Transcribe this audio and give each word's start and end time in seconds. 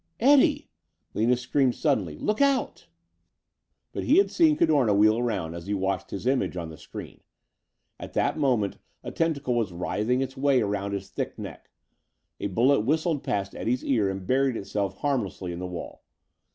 "Eddie!" 0.19 0.67
Lina 1.13 1.37
screamed 1.37 1.75
suddenly. 1.75 2.17
"Look 2.17 2.41
out!" 2.41 2.87
But 3.93 4.03
he 4.03 4.17
had 4.17 4.31
seen 4.31 4.57
Cadorna 4.57 4.95
wheel 4.95 5.19
around 5.19 5.53
as 5.53 5.67
he 5.67 5.75
watched 5.75 6.09
his 6.09 6.25
image 6.25 6.57
on 6.57 6.69
the 6.69 6.77
screen. 6.79 7.21
At 7.99 8.13
that 8.13 8.35
moment 8.35 8.79
a 9.03 9.11
tentacle 9.11 9.53
was 9.53 9.71
writhing 9.71 10.19
its 10.21 10.35
way 10.35 10.59
around 10.59 10.93
his 10.93 11.11
thick 11.11 11.37
neck. 11.37 11.69
A 12.39 12.47
bullet 12.47 12.79
whistled 12.79 13.21
past 13.21 13.53
Eddie's 13.53 13.85
ear 13.85 14.09
and 14.09 14.25
buried 14.25 14.55
itself 14.57 14.97
harmlessly 14.97 15.51
in 15.51 15.59
the 15.59 15.67
wall. 15.67 16.01